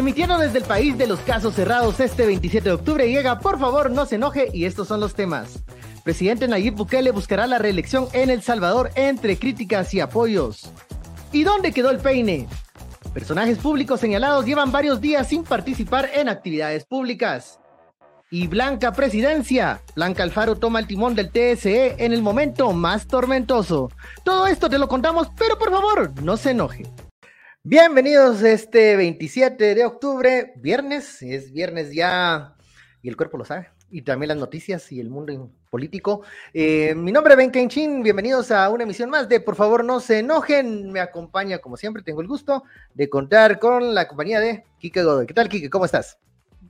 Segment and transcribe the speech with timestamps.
[0.00, 3.90] Emitiendo desde el país de los casos cerrados este 27 de octubre llega, por favor
[3.90, 5.62] no se enoje y estos son los temas.
[6.04, 10.72] Presidente Nayib Bukele buscará la reelección en El Salvador entre críticas y apoyos.
[11.32, 12.48] ¿Y dónde quedó el peine?
[13.12, 17.60] Personajes públicos señalados llevan varios días sin participar en actividades públicas.
[18.30, 19.82] Y Blanca Presidencia.
[19.94, 23.90] Blanca Alfaro toma el timón del TSE en el momento más tormentoso.
[24.24, 26.84] Todo esto te lo contamos, pero por favor, no se enoje.
[27.62, 32.56] Bienvenidos este 27 de octubre, viernes, es viernes ya
[33.02, 36.22] y el cuerpo lo sabe, y también las noticias y el mundo político.
[36.54, 40.00] Eh, mi nombre es Ben Kenchin, bienvenidos a una emisión más de Por favor no
[40.00, 44.64] se enojen, me acompaña como siempre, tengo el gusto de contar con la compañía de
[44.78, 45.26] Kike Godoy.
[45.26, 45.68] ¿Qué tal Kike?
[45.68, 46.18] ¿Cómo estás?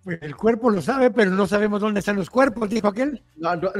[0.04, 3.22] El cuerpo lo sabe, pero no sabemos dónde están los cuerpos, dijo aquel.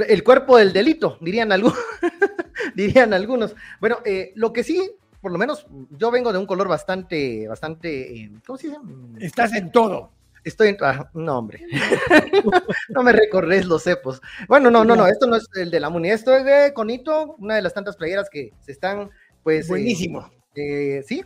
[0.06, 1.76] el cuerpo del delito, dirían algunos.
[2.76, 3.56] dirían algunos.
[3.80, 8.16] Bueno, eh, lo que sí por lo menos yo vengo de un color bastante, bastante,
[8.16, 8.80] eh, ¿cómo se dice?
[9.18, 10.10] Estás en todo.
[10.42, 11.66] Estoy en, ah, no hombre,
[12.88, 14.22] no me recorres los cepos.
[14.48, 17.34] Bueno, no, no, no, esto no es el de la MUNI, esto es de Conito,
[17.38, 19.10] una de las tantas playeras que se están,
[19.42, 19.66] pues...
[19.66, 20.30] Eh, Buenísimo.
[20.54, 21.22] Eh, sí,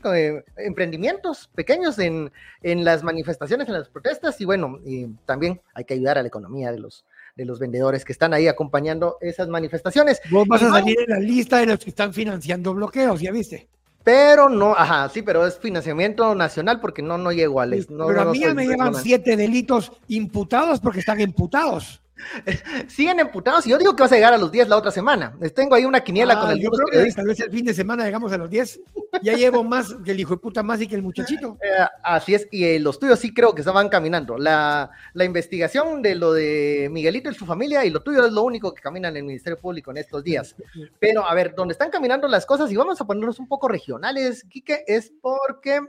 [0.56, 2.31] emprendimientos pequeños en,
[2.62, 4.81] en, las manifestaciones, en las protestas, y bueno,
[5.25, 7.05] también hay que ayudar a la economía de los,
[7.36, 10.20] de los vendedores que están ahí acompañando esas manifestaciones.
[10.31, 13.69] Vos vas a salir en la lista de los que están financiando bloqueos, ¿ya viste?
[14.05, 18.21] Pero no, ajá, sí, pero es financiamiento nacional porque no, no llego a No, pero
[18.21, 22.04] a mí me llevan siete delitos imputados porque están imputados.
[22.89, 25.37] Siguen emputados y yo digo que vas a llegar a los 10 la otra semana.
[25.55, 27.75] Tengo ahí una quiniela con ah, el Yo creo que tal vez el fin de
[27.75, 28.80] semana llegamos a los 10.
[29.23, 31.58] Ya llevo más que el hijo de puta más y que el muchachito.
[31.64, 34.36] Eh, así es, y eh, los tuyos sí creo que van caminando.
[34.36, 38.42] La, la, investigación de lo de Miguelito y su familia y lo tuyo es lo
[38.42, 40.55] único que camina en el Ministerio Público en estos días.
[41.01, 44.45] Pero a ver, donde están caminando las cosas y vamos a ponernos un poco regionales,
[44.45, 45.81] Quique, es porque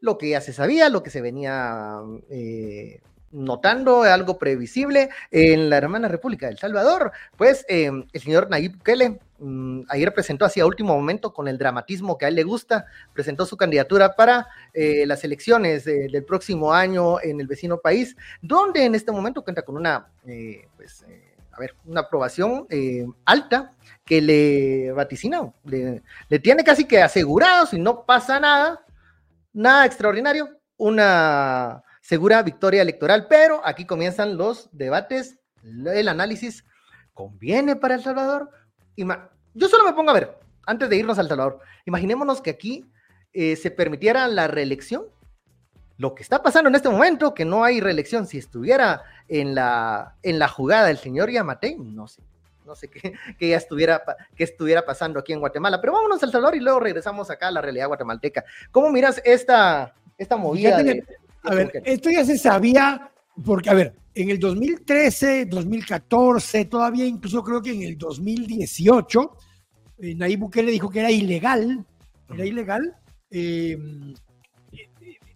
[0.00, 2.00] lo que ya se sabía, lo que se venía...
[2.30, 3.00] Eh,
[3.36, 9.20] notando algo previsible en la hermana República del Salvador, pues eh, el señor Nayib Bukele
[9.38, 12.86] mm, ayer presentó así a último momento con el dramatismo que a él le gusta,
[13.12, 18.84] presentó su candidatura para eh, las elecciones del próximo año en el vecino país, donde
[18.84, 21.04] en este momento cuenta con una, eh, pues,
[21.52, 22.66] a ver, una aprobación
[23.24, 23.72] alta
[24.04, 28.84] que le vaticina, le, le tiene casi que asegurado, si no pasa nada,
[29.52, 36.64] nada extraordinario, una segura victoria electoral, pero aquí comienzan los debates, el análisis.
[37.12, 38.50] ¿Conviene para El Salvador?
[38.96, 42.86] Yo solo me pongo a ver, antes de irnos a El Salvador, imaginémonos que aquí
[43.32, 45.06] eh, se permitiera la reelección.
[45.98, 50.14] Lo que está pasando en este momento, que no hay reelección, si estuviera en la,
[50.22, 52.22] en la jugada del señor Yamatei, no sé,
[52.64, 54.04] no sé qué, que ya estuviera,
[54.36, 55.80] qué estuviera pasando aquí en Guatemala.
[55.80, 58.44] Pero vámonos a El Salvador y luego regresamos acá a la realidad guatemalteca.
[58.70, 60.82] ¿Cómo miras esta, esta movida?
[60.84, 61.02] De,
[61.46, 63.10] a ver, esto ya se sabía,
[63.44, 69.36] porque, a ver, en el 2013, 2014, todavía incluso creo que en el 2018,
[69.98, 71.84] eh, Nayib Bukele dijo que era ilegal,
[72.28, 72.96] era ilegal
[73.30, 73.76] eh,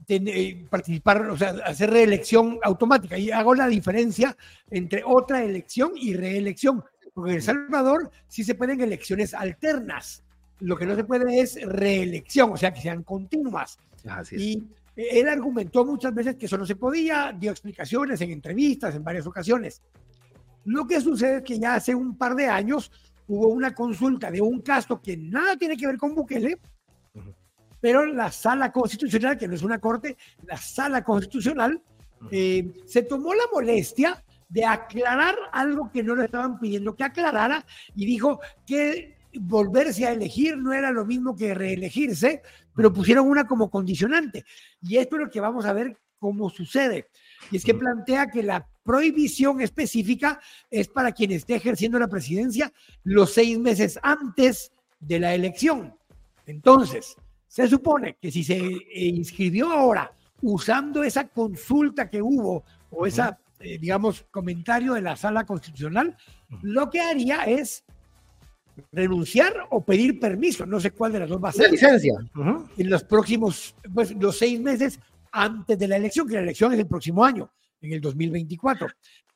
[0.09, 3.17] eh, participar, o sea, hacer reelección automática.
[3.17, 4.37] Y hago la diferencia
[4.71, 6.83] entre otra elección y reelección,
[7.15, 10.25] porque en El Salvador sí se pueden elecciones alternas.
[10.59, 13.79] Lo que no se puede es reelección, o sea, que sean continuas.
[14.05, 14.43] Así es.
[14.43, 14.69] Y
[15.09, 19.27] él argumentó muchas veces que eso no se podía, dio explicaciones en entrevistas en varias
[19.27, 19.83] ocasiones.
[20.65, 22.91] Lo que sucede es que ya hace un par de años
[23.29, 26.59] hubo una consulta de un caso que nada tiene que ver con Bukele,
[27.81, 30.17] pero la sala constitucional, que no es una corte,
[30.47, 31.81] la sala constitucional,
[32.31, 37.65] eh, se tomó la molestia de aclarar algo que no le estaban pidiendo que aclarara
[37.95, 42.43] y dijo que volverse a elegir no era lo mismo que reelegirse,
[42.75, 44.45] pero pusieron una como condicionante.
[44.83, 47.09] Y esto es lo que vamos a ver cómo sucede.
[47.51, 50.41] Y es que plantea que la prohibición específica
[50.71, 52.73] es para quien esté ejerciendo la presidencia
[53.05, 55.95] los seis meses antes de la elección.
[56.47, 57.17] Entonces,
[57.47, 58.59] se supone que si se
[58.95, 60.13] inscribió ahora
[60.43, 66.17] usando esa consulta que hubo o esa, eh, digamos, comentario de la sala constitucional,
[66.63, 67.85] lo que haría es
[68.93, 71.71] renunciar o pedir permiso, no sé cuál de las dos va a ser.
[71.71, 72.15] licencia.
[72.77, 74.99] En los próximos, pues los seis meses
[75.33, 77.51] antes de la elección, que la elección es el próximo año,
[77.81, 78.89] en el 2024.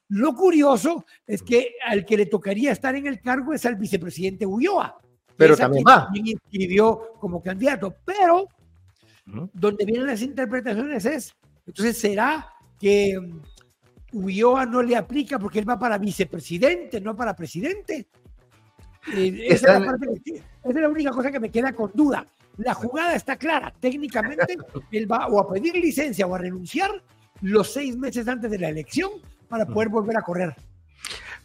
[0.08, 4.46] Lo curioso es que al que le tocaría estar en el cargo es al vicepresidente
[4.46, 4.98] Ulloa.
[5.36, 6.04] Pero también va.
[6.04, 8.48] También inscribió como candidato, pero
[9.24, 11.34] donde vienen las interpretaciones es,
[11.66, 13.18] entonces será que
[14.12, 18.08] Ulloa no le aplica porque él va para vicepresidente, no para presidente
[19.12, 19.78] esa,
[20.64, 22.26] es la única cosa que me queda con duda.
[22.56, 23.72] La jugada está clara.
[23.80, 24.56] Técnicamente,
[24.92, 26.90] él va o a pedir licencia o a renunciar
[27.42, 29.10] los seis meses antes de la elección
[29.48, 30.54] para poder volver a correr.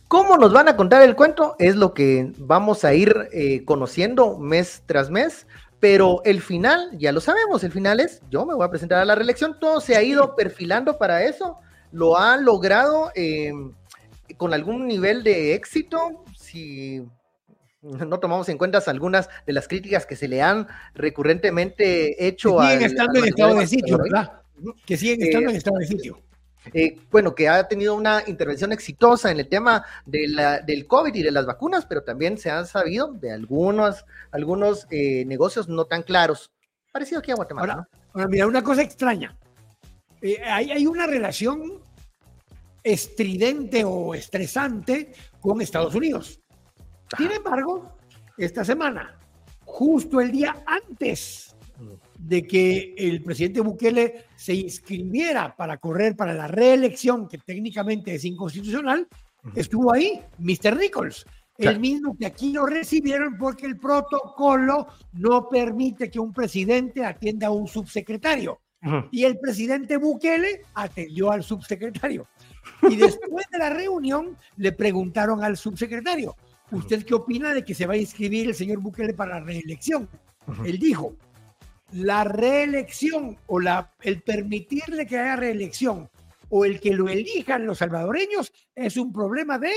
[0.08, 1.56] ¿Cómo nos van a contar el cuento?
[1.60, 5.46] Es lo que vamos a ir eh, conociendo mes tras mes,
[5.80, 9.06] pero el final, ya lo sabemos, el final es, yo me voy a presentar a
[9.06, 11.58] la reelección, todo se ha ido perfilando para eso,
[11.92, 13.52] lo ha logrado eh,
[14.38, 17.04] con algún nivel de éxito, si
[17.82, 22.68] no tomamos en cuenta algunas de las críticas que se le han recurrentemente hecho que
[22.68, 24.42] siguen estando en estado de sitio, ¿verdad?
[24.86, 26.22] Que siguen estando en estado de sitio.
[26.74, 31.16] Eh, bueno, que ha tenido una intervención exitosa en el tema de la, del COVID
[31.16, 35.86] y de las vacunas, pero también se han sabido de algunos, algunos eh, negocios no
[35.86, 36.52] tan claros,
[36.92, 37.88] parecido aquí a Guatemala.
[38.14, 39.38] Ahora, mira, una cosa extraña.
[40.22, 41.82] Eh, hay, hay una relación
[42.84, 46.42] estridente o estresante con Estados Unidos.
[47.18, 47.96] Sin embargo,
[48.38, 49.18] esta semana,
[49.66, 51.56] justo el día antes
[52.18, 58.26] de que el presidente Bukele se inscribiera para correr para la reelección, que técnicamente es
[58.26, 59.08] inconstitucional,
[59.56, 60.78] estuvo ahí Mr.
[60.78, 61.26] Nichols,
[61.58, 67.48] el mismo que aquí lo recibieron porque el protocolo no permite que un presidente atienda
[67.48, 68.60] a un subsecretario.
[69.12, 72.28] Y el presidente Bukele atendió al subsecretario.
[72.84, 76.38] Y después de la reunión le preguntaron al subsecretario,
[76.72, 80.10] ¿usted qué opina de que se va a inscribir el señor Bukele para la reelección?
[80.66, 81.16] Él dijo,
[81.92, 86.10] la reelección o la, el permitirle que haya reelección
[86.50, 89.72] o el que lo elijan los salvadoreños es un problema de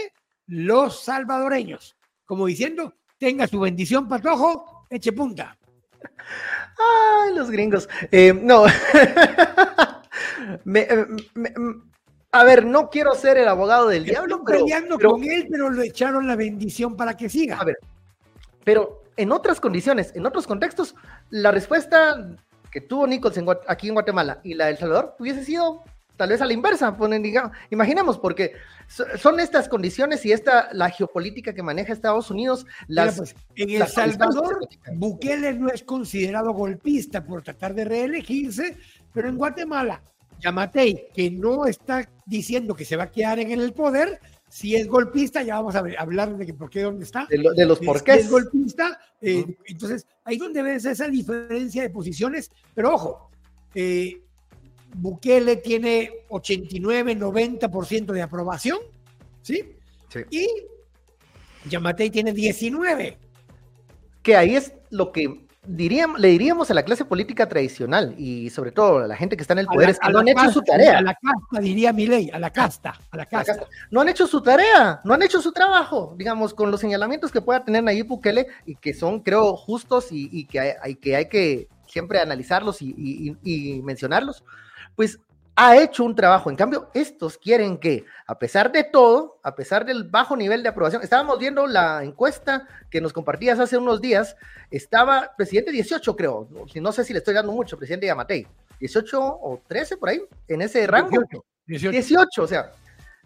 [0.46, 1.96] los salvadoreños.
[2.24, 5.58] Como diciendo, tenga su bendición, patojo, eche punta.
[6.78, 7.88] Ay, los gringos.
[8.10, 8.64] Eh, no.
[10.74, 11.06] Eh,
[12.32, 15.86] a ver, no quiero ser el abogado del diablo, pero, peleando con él, pero le
[15.86, 17.58] echaron la bendición para que siga.
[17.58, 17.76] A ver,
[18.64, 20.94] pero en otras condiciones, en otros contextos,
[21.28, 22.36] la respuesta
[22.70, 23.38] que tuvo Nichols
[23.68, 25.82] aquí en Guatemala y la del Salvador hubiese sido
[26.16, 28.52] tal vez a la inversa, ponen, digamos, imaginemos, porque
[29.18, 32.64] son estas condiciones y esta la geopolítica que maneja Estados Unidos.
[32.86, 38.78] Las, pues, en El Salvador, Bukele no es considerado golpista por tratar de reelegirse,
[39.12, 40.02] pero en Guatemala,
[40.42, 44.86] Yamatei, que no está diciendo que se va a quedar en el poder, si es
[44.86, 47.26] golpista, ya vamos a hablar de que por qué, dónde está.
[47.30, 48.14] De, los por qué.
[48.14, 53.30] es golpista, eh, entonces ahí donde ves esa diferencia de posiciones, pero ojo,
[53.74, 54.20] eh,
[54.94, 58.78] Bukele tiene 89, 90% de aprobación,
[59.40, 59.62] ¿sí?
[60.08, 60.20] sí.
[60.30, 60.48] Y
[61.68, 63.16] Yamatei tiene 19.
[64.22, 68.72] Que ahí es lo que diríamos, le diríamos a la clase política tradicional y sobre
[68.72, 70.62] todo a la gente que está en el poder, es que no han hecho su
[70.62, 70.98] tarea.
[70.98, 73.66] A la casta, diría mi ley, a la casta, a la casta.
[73.90, 77.40] No han hecho su tarea, no han hecho su trabajo, digamos, con los señalamientos que
[77.40, 81.68] pueda tener Nayib Bukele y que son, creo, justos y, que, hay, que hay que
[81.86, 84.44] siempre analizarlos y mencionarlos.
[84.96, 85.18] Pues
[85.54, 86.50] ha hecho un trabajo.
[86.50, 90.70] En cambio, estos quieren que, a pesar de todo, a pesar del bajo nivel de
[90.70, 94.36] aprobación, estábamos viendo la encuesta que nos compartías hace unos días,
[94.70, 98.46] estaba presidente 18, creo, no sé si le estoy dando mucho, presidente Yamatei,
[98.80, 101.22] 18 o 13 por ahí, en ese rango.
[101.66, 102.42] 18, 18.
[102.42, 102.72] o sea,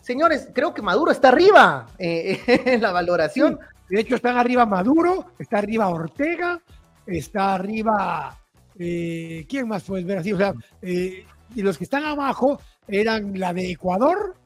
[0.01, 3.59] señores, creo que Maduro está arriba eh, en la valoración.
[3.89, 6.61] de hecho, están arriba Maduro, está arriba Ortega,
[7.07, 8.37] está arriba,
[8.79, 10.33] eh, ¿quién más puedes ver así?
[10.33, 10.53] O sea,
[10.83, 11.25] eh,
[11.55, 14.37] y los que están abajo eran la de Ecuador,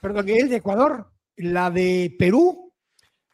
[0.00, 2.72] perdón, que es de Ecuador, la de Perú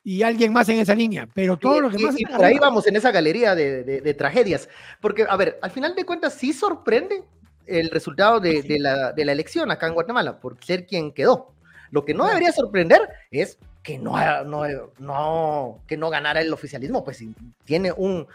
[0.03, 2.15] y alguien más en esa línea, pero todos los demás...
[2.19, 4.69] Y, por ahí vamos en esa galería de, tragedias,
[5.01, 7.25] porque, a ver, al final de cuentas sí sorprende
[7.67, 11.55] el resultado de, la, elección acá en Guatemala, por ser quien quedó.
[11.91, 14.65] Lo que no debería sorprender es que no, no,
[14.99, 17.35] no, que no ganara el oficialismo, pues si
[17.65, 18.27] tiene un,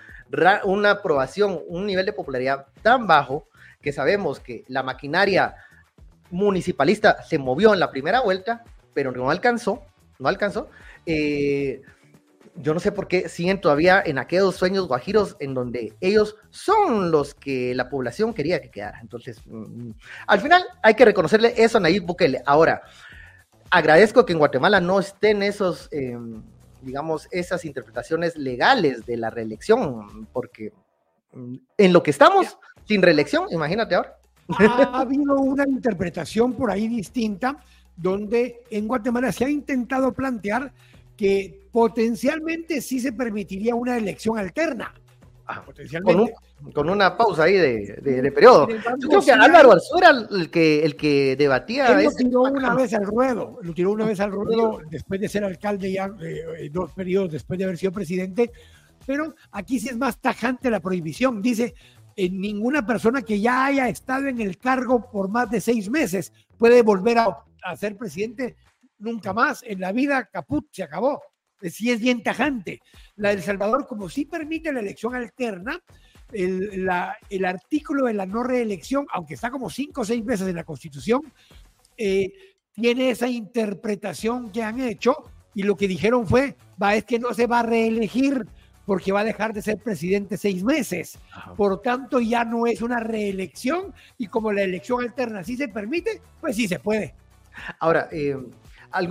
[0.64, 3.49] una aprobación, un nivel de popularidad tan bajo,
[3.82, 5.56] que sabemos que la maquinaria
[6.32, 9.84] municipalista se movió en la primera vuelta, pero no alcanzó,
[10.20, 10.70] no alcanzó.
[11.06, 11.82] Eh,
[12.62, 17.10] yo no sé por qué siguen todavía en aquellos sueños guajiros en donde ellos son
[17.10, 19.00] los que la población quería que quedara.
[19.02, 19.92] Entonces, mm,
[20.28, 22.42] al final hay que reconocerle eso a Nayib Bukele.
[22.46, 22.82] Ahora,
[23.70, 26.44] agradezco que en Guatemala no estén esos, em,
[26.82, 30.74] digamos, esas interpretaciones legales de la reelección, porque
[31.32, 32.58] mm, en lo que estamos,
[32.90, 34.18] sin reelección, imagínate ahora.
[34.48, 34.48] Ha
[35.02, 37.64] habido una interpretación por ahí distinta,
[37.96, 40.72] donde en Guatemala se ha intentado plantear
[41.16, 44.92] que potencialmente sí se permitiría una elección alterna.
[45.46, 46.34] Ah, potencialmente.
[46.74, 48.68] Con, una pausa ahí de, periodo.
[48.98, 52.00] Yo creo que Álvaro Arzura el que, el que debatía.
[52.00, 55.30] Él lo tiró una vez al ruedo, lo tiró una vez al ruedo después de
[55.30, 58.52] ser alcalde ya eh, dos periodos después de haber sido presidente,
[59.06, 61.42] Pero aquí sí es más tajante la prohibición.
[61.42, 61.76] Dice,
[62.20, 66.34] en ninguna persona que ya haya estado en el cargo por más de seis meses
[66.58, 68.58] puede volver a, ser presidente
[68.98, 69.64] nunca más.
[69.66, 71.22] En la vida, caput, se acabó.
[71.62, 72.82] Sí es bien tajante.
[73.16, 75.82] La del Salvador, como sí permite la elección alterna,
[76.34, 76.90] el,
[77.30, 80.66] el artículo de la no reelección, aunque está como cinco o seis veces en la
[80.66, 81.22] Constitución,
[81.96, 82.34] eh,
[82.74, 85.16] tiene esa interpretación que han hecho
[85.56, 88.46] y lo que dijeron fue, va, es que no se va a reelegir
[88.90, 91.20] porque va a dejar de ser presidente seis meses.
[91.56, 96.20] Por tanto, ya no es una reelección y como la elección alterna sí se permite,
[96.42, 97.14] pues sí se puede.
[97.78, 98.36] Ahora, eh,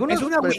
[0.09, 0.57] es una pues,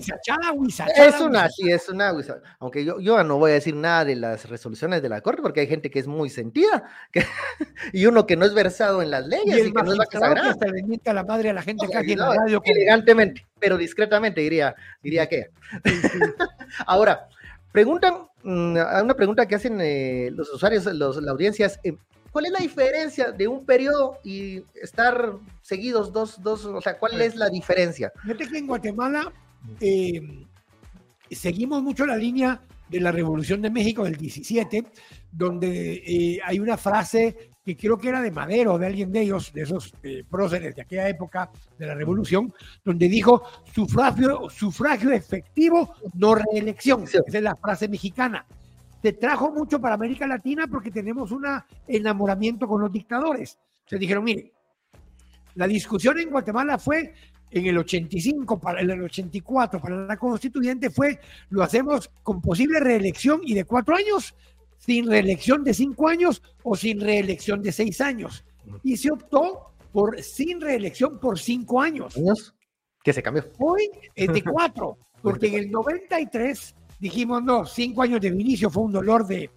[0.97, 2.15] Es una, sí, es una
[2.61, 5.61] Aunque yo, yo no voy a decir nada de las resoluciones de la Corte porque
[5.61, 6.85] hay gente que es muy sentida
[7.93, 10.57] y uno que no es versado en las leyes y, que no es sagrada.
[11.05, 12.63] Que la madre a la gente que en la radio.
[12.65, 15.51] Elegantemente, pero discretamente diría, diría que.
[16.87, 17.29] Ahora,
[17.73, 21.97] preguntan, mm, una pregunta que hacen eh, los usuarios, los, la audiencia es, eh,
[22.33, 27.21] ¿Cuál es la diferencia de un periodo y estar seguidos dos, dos, o sea, cuál
[27.21, 28.13] es la diferencia?
[28.23, 29.33] Fíjate que en Guatemala
[29.81, 30.47] eh,
[31.31, 34.85] seguimos mucho la línea de la Revolución de México del 17,
[35.31, 39.53] donde eh, hay una frase que creo que era de Madero, de alguien de ellos,
[39.53, 42.53] de esos eh, próceres de aquella época de la Revolución,
[42.85, 43.43] donde dijo
[43.73, 47.05] sufragio, sufragio efectivo, no reelección.
[47.05, 48.45] Esa es la frase mexicana
[49.01, 51.45] te trajo mucho para América Latina porque tenemos un
[51.89, 53.59] enamoramiento con los dictadores.
[53.87, 54.53] Se dijeron, mire,
[55.55, 57.15] la discusión en Guatemala fue
[57.51, 61.19] en el 85, para el 84, para la constituyente fue,
[61.51, 64.35] lo hacemos con posible reelección y de cuatro años,
[64.79, 68.45] sin reelección de cinco años o sin reelección de seis años.
[68.83, 72.15] Y se optó por sin reelección por cinco años.
[73.03, 73.45] Que se cambió.
[73.59, 78.85] Hoy es de cuatro, porque en el 93 dijimos, no, cinco años de inicio fue
[78.85, 79.51] un dolor de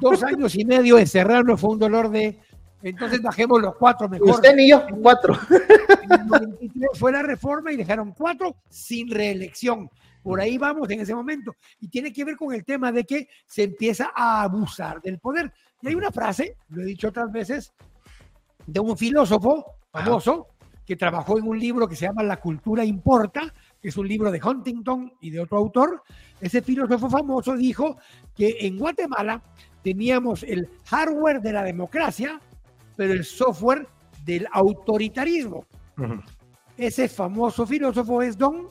[0.00, 2.38] dos años y medio encerrarnos fue un dolor de.
[2.84, 4.28] Entonces bajemos los cuatro mejor.
[4.28, 5.34] Usted ni yo, cuatro.
[6.94, 9.90] fue la reforma y dejaron cuatro sin reelección.
[10.22, 11.56] Por ahí vamos en ese momento.
[11.80, 15.50] Y tiene que ver con el tema de que se empieza a abusar del poder.
[15.80, 17.72] Y hay una frase, lo he dicho otras veces,
[18.66, 20.48] de un filósofo famoso
[20.84, 24.30] que trabajó en un libro que se llama La cultura importa, que es un libro
[24.30, 26.02] de Huntington y de otro autor,
[26.38, 27.96] ese filósofo famoso dijo
[28.36, 29.42] que en Guatemala
[29.82, 32.40] teníamos el hardware de la democracia,
[32.96, 33.86] pero el software
[34.24, 35.66] del autoritarismo.
[36.76, 38.70] Ese famoso filósofo es don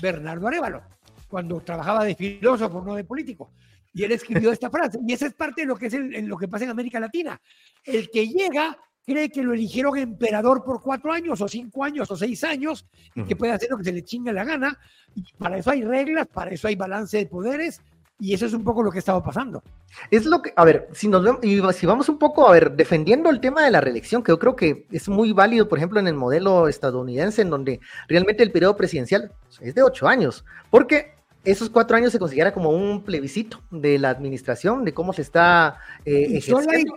[0.00, 0.82] Bernardo Arevalo,
[1.28, 3.52] cuando trabajaba de filósofo, no de político.
[3.92, 4.98] Y él escribió esta frase.
[5.06, 7.40] Y esa es parte de lo que, es lo que pasa en América Latina.
[7.84, 12.16] El que llega cree que lo eligieron emperador por cuatro años o cinco años o
[12.16, 14.78] seis años y que puede hacer lo que se le chinga la gana.
[15.14, 17.80] Y para eso hay reglas, para eso hay balance de poderes
[18.18, 19.62] y eso es un poco lo que estaba pasando.
[20.10, 23.30] Es lo que, a ver, si nos y si vamos un poco, a ver, defendiendo
[23.30, 26.08] el tema de la reelección, que yo creo que es muy válido, por ejemplo, en
[26.08, 31.70] el modelo estadounidense, en donde realmente el periodo presidencial es de ocho años, porque esos
[31.70, 36.26] cuatro años se considera como un plebiscito de la administración, de cómo se está eh,
[36.30, 36.94] ejerciendo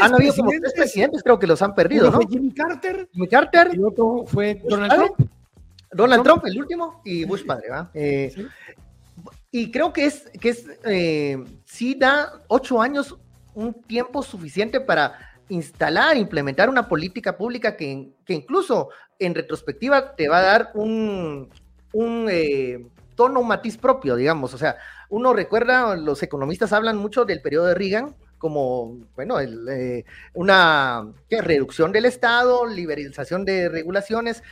[0.00, 2.16] han habido como tres presidentes, creo que los han perdido, ¿no?
[2.16, 3.08] Fue Jimmy Carter.
[3.12, 3.70] Jimmy Carter.
[3.72, 5.30] Y otro fue Donald Trump.
[5.92, 7.90] Donald Trump, el último, y Bush padre, ¿va?
[7.94, 8.32] Eh,
[9.50, 13.16] y creo que es, que es eh, sí da ocho años
[13.54, 20.28] un tiempo suficiente para instalar, implementar una política pública que, que incluso en retrospectiva te
[20.28, 21.50] va a dar un,
[21.92, 24.54] un eh, tono, un matiz propio, digamos.
[24.54, 24.76] O sea,
[25.08, 31.92] uno recuerda, los economistas hablan mucho del periodo de Reagan, como, bueno, eh, una reducción
[31.92, 34.42] del Estado, liberalización de regulaciones.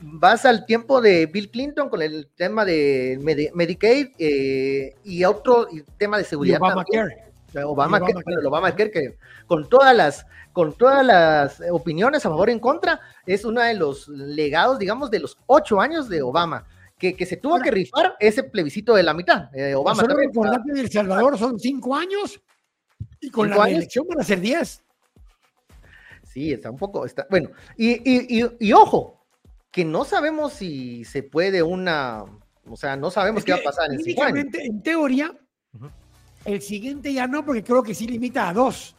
[0.00, 3.18] Vas al tiempo de Bill Clinton con el tema de
[3.54, 6.60] Medicaid eh, y otro tema de seguridad.
[6.60, 7.24] Obamacare.
[7.64, 12.60] Obamacare, Obama Obamacare que con todas las con todas las opiniones a favor y en
[12.60, 16.66] contra, es uno de los legados, digamos, de los ocho años de Obama.
[16.98, 19.54] Que, que, se tuvo que rifar ese plebiscito de la mitad.
[19.54, 22.40] Eh, Obama solo recordar que en El Salvador son cinco años
[23.20, 24.82] y con la elección van a ser 10.
[26.24, 29.15] Sí, está un poco, está, bueno, y, ojo,
[29.76, 32.24] que no sabemos si se puede una,
[32.66, 34.46] o sea, no sabemos qué va a pasar en cinco años.
[34.54, 35.36] En teoría,
[36.46, 38.96] el siguiente ya no, porque creo que sí limita a dos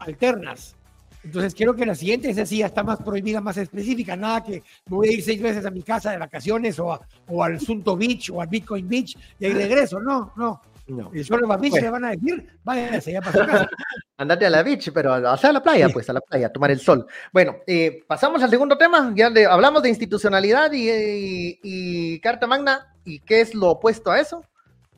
[0.00, 0.74] alternas.
[1.22, 4.64] Entonces quiero que la siguiente, esa sí ya está más prohibida, más específica, nada que
[4.86, 6.98] me voy a ir seis veces a mi casa de vacaciones o,
[7.28, 10.00] o al Sunto Beach o al Bitcoin Beach y ahí regreso.
[10.00, 10.60] No, no.
[10.88, 11.10] No.
[11.12, 13.70] Y solo a beach le van a decir, váyanse ya para su casa.
[14.16, 16.80] Andate a la beach, pero a la playa, pues a la playa, a tomar el
[16.80, 17.06] sol.
[17.32, 19.12] Bueno, eh, pasamos al segundo tema.
[19.14, 22.94] Ya hablamos de institucionalidad y, y, Carta Magna.
[23.04, 24.42] ¿Y qué es lo opuesto a eso?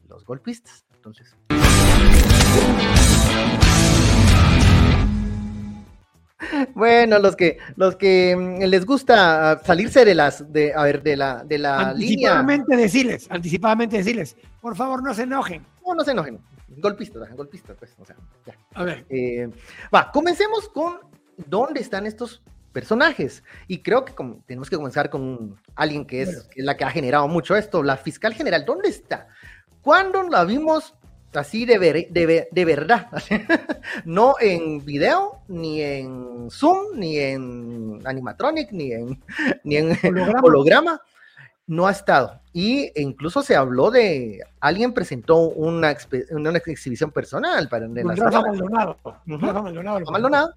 [0.08, 0.84] Los golpistas.
[0.94, 1.36] entonces.
[6.74, 11.16] Bueno, los que los que mm, les gusta salirse de las de a ver de
[11.16, 12.38] la de la línea.
[12.38, 15.64] Anticipadamente decirles, anticipadamente decirles, por favor no se enojen.
[15.86, 16.38] No, no se enojen.
[16.68, 18.16] Golpistas, golpistas, pues, o sea,
[18.46, 18.56] ya.
[18.74, 19.04] A ver.
[19.10, 19.50] Eh,
[19.94, 21.00] va, comencemos con
[21.46, 22.42] dónde están estos
[22.72, 23.42] personajes.
[23.66, 26.84] Y creo que como, tenemos que comenzar con alguien que es, que es la que
[26.84, 28.64] ha generado mucho esto, la fiscal general.
[28.64, 29.28] ¿Dónde está?
[29.82, 30.94] ¿Cuándo la vimos
[31.34, 33.08] así de, de, de, verdad,
[34.04, 39.22] no en video, ni en Zoom, ni en animatronic, ni en,
[39.64, 39.96] ni en
[40.42, 41.00] holograma.
[41.66, 42.40] no ha estado.
[42.52, 45.96] Y incluso se habló de, alguien presentó una,
[46.30, 48.44] una exhibición personal para en Maldonado.
[50.10, 50.54] Maldonado.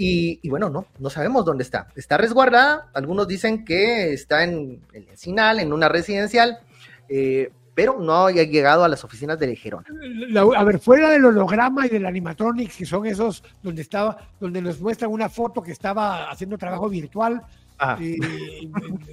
[0.00, 1.88] Y, y, bueno, no, no sabemos dónde está.
[1.96, 6.60] Está resguardada, algunos dicen que está en el Encinal, en una residencial,
[7.08, 9.84] eh, pero no ha llegado a las oficinas de Lejerón.
[10.56, 14.80] A ver, fuera del holograma y del animatronics, que son esos donde estaba, donde nos
[14.80, 17.40] muestran una foto que estaba haciendo trabajo virtual,
[18.00, 18.18] y,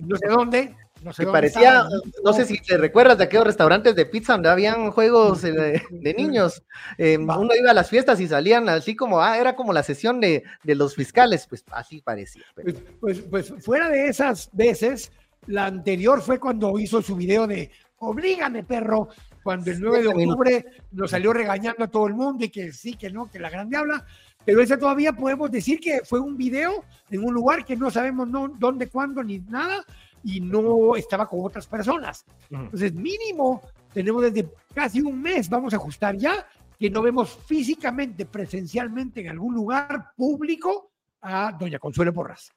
[0.02, 0.76] no sé dónde.
[1.04, 1.86] No sé parecía,
[2.24, 6.14] no sé si te recuerdas de aquellos restaurantes de pizza donde habían juegos eh, de,
[6.16, 6.64] niños.
[6.98, 10.20] Eh, uno iba a las fiestas y salían así como, ah, era como la sesión
[10.20, 12.42] de, los fiscales, pues así parecía.
[12.56, 15.12] Pues, pues, pues fuera de esas veces,
[15.46, 17.70] la anterior fue cuando hizo su video de
[18.06, 19.10] Oblígame, perro,
[19.44, 22.96] cuando el 9 de octubre nos salió regañando a todo el mundo y que sí,
[22.96, 24.06] que no, que la grande habla,
[24.44, 28.28] pero ese todavía podemos decir que fue un video en un lugar que no sabemos
[28.28, 29.84] no, dónde, cuándo, ni nada,
[30.24, 32.26] y no estaba con otras personas.
[32.50, 33.62] Entonces, mínimo,
[33.94, 36.48] tenemos desde casi un mes, vamos a ajustar ya,
[36.80, 42.52] que no vemos físicamente, presencialmente en algún lugar público a doña Consuelo Porras.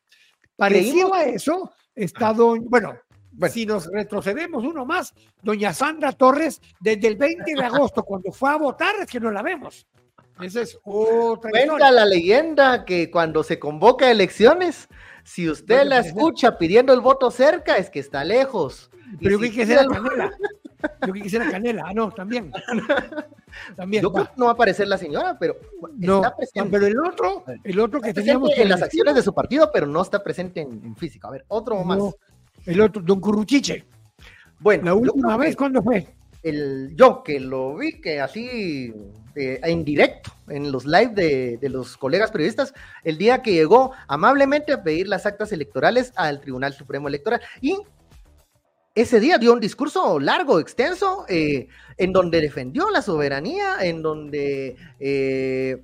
[0.57, 2.95] Parecido a eso, está don, bueno,
[3.49, 8.51] si nos retrocedemos uno más, doña Sandra Torres, desde el 20 de agosto, cuando fue
[8.51, 9.87] a votar, es que no la vemos.
[10.41, 14.89] Esa es otra Cuenta la leyenda que cuando se convoca a elecciones,
[15.25, 18.91] si usted la escucha pidiendo el voto cerca, es que está lejos.
[19.21, 20.31] Pero yo que era Canela.
[21.07, 21.85] Yo que era Canela.
[21.87, 22.53] Ah, no, también.
[23.77, 24.03] también.
[24.03, 25.57] Yo creo que no va a aparecer la señora, pero
[25.97, 26.71] no, está presente.
[26.71, 28.51] Pero el otro, el otro que teníamos.
[28.57, 31.27] en las acciones de su partido, pero no está presente en, físico.
[31.27, 31.99] A ver, otro más
[32.69, 33.85] el otro, Don Curruchiche.
[34.61, 36.07] Bueno, la última vez, ¿cuándo fue?
[36.43, 38.93] El, yo que lo vi que así
[39.35, 43.93] eh, en directo en los live de, de, los colegas periodistas el día que llegó
[44.07, 47.77] amablemente a pedir las actas electorales al Tribunal Supremo Electoral y
[48.95, 54.77] ese día dio un discurso largo, extenso, eh, en donde defendió la soberanía, en donde,
[54.99, 55.81] eh,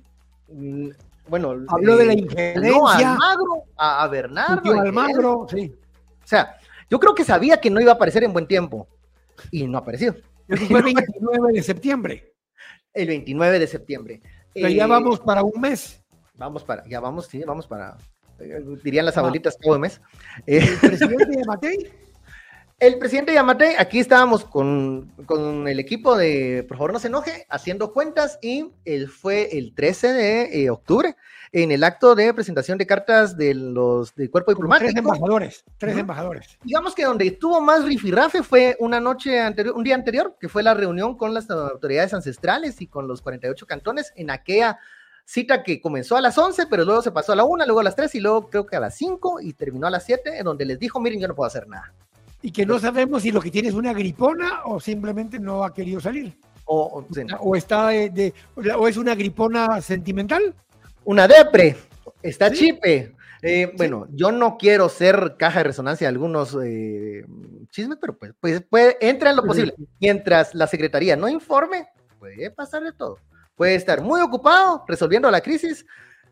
[1.29, 2.81] bueno, habló de la injerencia.
[2.85, 4.81] a Almagro, a, a Bernardo.
[4.81, 5.73] Almagro, sí.
[6.25, 6.57] O sea,
[6.95, 8.87] yo creo que sabía que no iba a aparecer en buen tiempo
[9.51, 10.15] y no apareció.
[10.47, 12.33] el 29 de septiembre.
[12.93, 14.21] El 29 de septiembre.
[14.53, 16.01] Pero ya eh, vamos para un mes.
[16.35, 17.97] Vamos para, ya vamos, sí, vamos para,
[18.39, 19.99] eh, dirían las abuelitas todo el mes.
[20.45, 21.91] ¿El eh, presidente Yamatei?
[22.79, 27.45] El presidente Yamatei, aquí estábamos con, con, el equipo de, por favor no se enoje,
[27.49, 31.17] haciendo cuentas y él fue el 13 de octubre
[31.63, 34.91] en el acto de presentación de cartas de los del cuerpo diplomático.
[34.91, 36.59] Tres embajadores, tres embajadores.
[36.61, 40.63] Digamos que donde estuvo más rifirrafe fue una noche anterior, un día anterior, que fue
[40.63, 44.79] la reunión con las autoridades ancestrales y con los 48 cantones en aquella
[45.23, 47.83] cita que comenzó a las 11, pero luego se pasó a la 1, luego a
[47.83, 50.43] las 3 y luego creo que a las 5 y terminó a las 7, en
[50.43, 51.93] donde les dijo, miren, yo no puedo hacer nada.
[52.41, 55.73] Y que no sabemos si lo que tiene es una gripona o simplemente no ha
[55.73, 56.37] querido salir.
[56.65, 57.05] O,
[57.39, 58.33] o, está de,
[58.77, 60.53] o es una gripona sentimental
[61.05, 61.77] una depre,
[62.21, 63.15] está chipe.
[63.41, 67.23] Eh, bueno, yo no quiero ser caja de resonancia de algunos eh,
[67.69, 69.75] chismes, pero pues, pues puede, entra en lo posible.
[69.99, 71.87] Mientras la Secretaría no informe,
[72.17, 73.19] puede pasar de todo.
[73.55, 75.85] Puede estar muy ocupado resolviendo la crisis,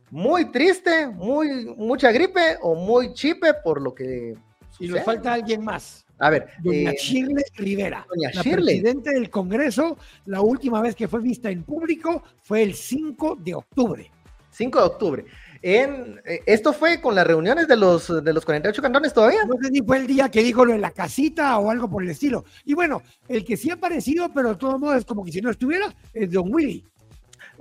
[0.10, 4.36] muy triste, muy mucha gripe o muy chipe por lo que.
[4.80, 6.04] Y nos falta alguien más.
[6.18, 6.48] A ver.
[6.64, 8.06] Doña eh, Shirley Rivera.
[8.10, 8.82] Doña la Shirley.
[8.82, 13.56] presidente del Congreso, la última vez que fue vista en público fue el 5 de
[13.56, 14.12] octubre.
[14.54, 15.26] 5 de octubre.
[15.62, 19.40] En, eh, esto fue con las reuniones de los, de los 48 cantones todavía.
[19.48, 22.04] No sé si fue el día que dijo lo de la casita o algo por
[22.04, 22.44] el estilo.
[22.66, 25.42] Y bueno, el que sí ha aparecido, pero de todos modos es como que si
[25.42, 26.84] no estuviera, es Don Willy.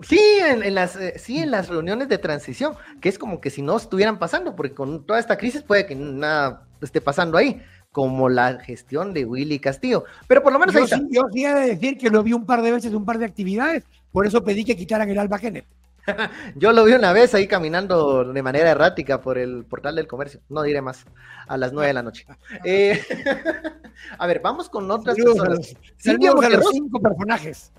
[0.02, 3.62] Sí, en, las, eh, sí, en las reuniones de transición, que es como que si
[3.62, 8.28] no estuvieran pasando, porque con toda esta crisis puede que nada esté pasando ahí, como
[8.28, 10.04] la gestión de Willy Castillo.
[10.26, 12.32] Pero por lo menos yo ahí Sí, yo sí he de decir que lo vi
[12.32, 15.38] un par de veces, un par de actividades, por eso pedí que quitaran el Alba
[15.38, 15.66] Kenneth.
[16.56, 20.40] Yo lo vi una vez ahí caminando de manera errática por el portal del comercio.
[20.48, 21.04] No diré más.
[21.46, 22.26] A las nueve de la noche.
[22.64, 23.00] Eh,
[24.18, 25.74] a ver, vamos con otras personas.
[25.98, 27.72] cinco personajes.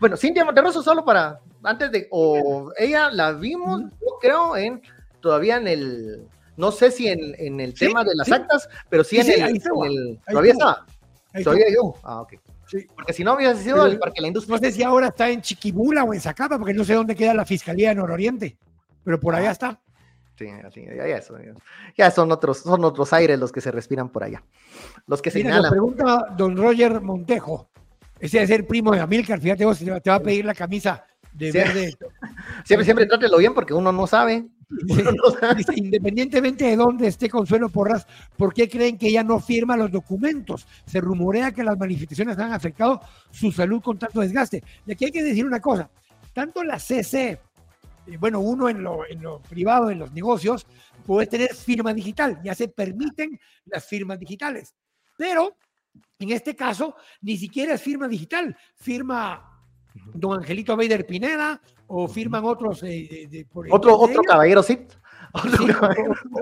[0.00, 4.82] bueno, Cintia Monterroso, solo para, antes de, o ella la vimos, yo creo, en,
[5.20, 9.18] todavía en el, no sé si en, en el tema de las actas, pero sí,
[9.18, 9.62] en, el,
[10.28, 10.86] todavía estaba.
[11.42, 11.94] Todavía yo.
[12.02, 12.34] Ah, ok.
[12.94, 14.56] Porque si no hubiese sido el Parque de la Industria.
[14.56, 17.34] No sé si ahora está en Chiquibula o en Zacapa, porque no sé dónde queda
[17.34, 18.56] la Fiscalía de Nororiente,
[19.04, 19.52] pero por allá ah.
[19.52, 19.80] está.
[20.36, 21.22] Sí, así, ya,
[21.96, 24.42] ya, son otros, son otros aires los que se respiran por allá.
[25.06, 27.70] Los que Mira, Nos pregunta don Roger Montejo.
[28.20, 31.52] Ese es el primo de Amilcar, fíjate vos, te va a pedir la camisa de
[31.52, 31.96] verde.
[32.64, 34.46] Siempre, siempre trátelo bien porque uno no sabe.
[35.76, 40.66] independientemente de dónde esté Consuelo Porras, ¿por qué creen que ella no firma los documentos?
[40.86, 43.00] Se rumorea que las manifestaciones han afectado
[43.30, 44.62] su salud con tanto desgaste.
[44.86, 45.88] Y aquí hay que decir una cosa,
[46.32, 47.38] tanto la CC,
[48.06, 50.66] eh, bueno, uno en lo, en lo privado, en los negocios,
[51.04, 54.74] puede tener firma digital, ya se permiten las firmas digitales,
[55.16, 55.56] pero
[56.18, 59.52] en este caso ni siquiera es firma digital, firma
[60.12, 62.82] don Angelito Bader Pineda o firman otros.
[62.82, 64.78] Eh, otro otro caballero, sí.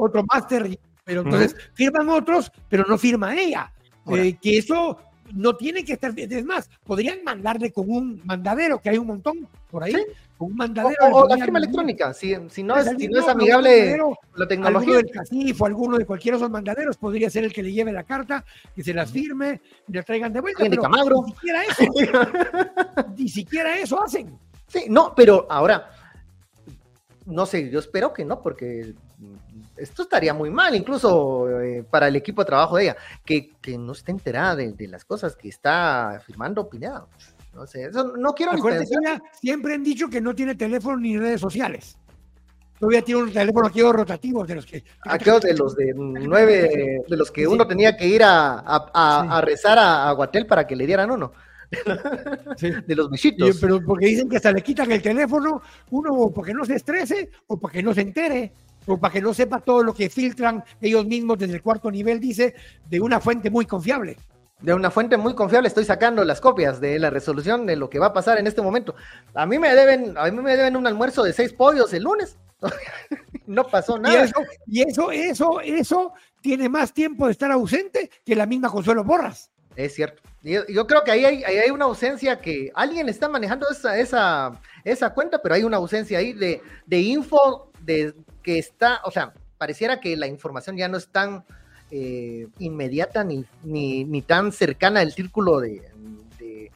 [0.01, 3.73] Otro, máster, pero entonces firman otros, pero no firma ella.
[4.07, 4.99] Eh, que eso
[5.33, 6.13] no tiene que estar.
[6.17, 9.95] Es más, podrían mandarle con un mandadero, que hay un montón por ahí.
[10.37, 10.97] Con un mandadero.
[11.13, 13.97] O, la firma electrónica, si, si, no, es, si no es amigable
[14.37, 14.79] la tecnología.
[14.79, 17.73] Alguno del CACIF o alguno de cualquiera de esos mandaderos podría ser el que le
[17.73, 20.65] lleve la carta, que se las firme y le traigan de vuelta.
[20.69, 23.13] Pero ni siquiera eso.
[23.17, 24.39] ni siquiera eso hacen.
[24.75, 25.89] Sí, no, pero ahora,
[27.27, 28.93] no sé, yo espero que no, porque
[29.77, 33.93] esto estaría muy mal, incluso eh, para el equipo de trabajo de ella, que, no
[33.93, 37.07] esté enterada de, las cosas que está firmando Pineda.
[37.55, 39.23] No sé, eso no quiero ni pensar.
[39.41, 41.97] Siempre han dicho que no tiene teléfono ni redes sociales.
[42.81, 44.83] Todavía tiene un teléfono aquí rotativos de los que.
[45.03, 50.09] Aquellos de los de nueve, de los que uno tenía que ir a, rezar a,
[50.09, 51.31] a Guatel para que le dieran uno.
[52.87, 53.59] De los bichitos.
[53.61, 57.31] pero porque dicen que hasta le quitan el teléfono, uno para que no se estrese
[57.47, 58.53] o para que no se entere
[58.87, 62.21] o para que no sepa todo lo que filtran ellos mismos desde el cuarto nivel,
[62.21, 62.55] dice,
[62.89, 64.17] de una fuente muy confiable.
[64.61, 67.99] De una fuente muy confiable estoy sacando las copias de la resolución de lo que
[67.99, 68.95] va a pasar en este momento.
[69.35, 72.39] A mí me deben, a mí me deben un almuerzo de seis pollos el lunes.
[73.47, 74.15] no pasó nada.
[74.15, 78.71] Y eso, y eso, eso, eso tiene más tiempo de estar ausente que la misma
[78.71, 79.51] Consuelo Borras.
[79.77, 80.23] Es cierto.
[80.43, 85.41] Yo, creo que ahí hay, una ausencia que alguien está manejando esa, esa, esa cuenta,
[85.41, 90.17] pero hay una ausencia ahí de, de, info de que está, o sea, pareciera que
[90.19, 91.45] la información ya no es tan
[91.91, 95.81] eh, inmediata ni, ni, ni, tan cercana al círculo de,